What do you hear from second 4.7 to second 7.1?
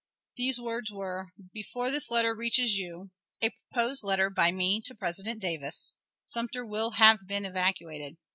to President Davis], Sumter will